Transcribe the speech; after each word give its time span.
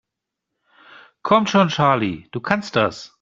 Komm 1.21 1.45
schon, 1.45 1.67
Charlie, 1.69 2.27
du 2.31 2.41
kannst 2.41 2.75
das! 2.75 3.09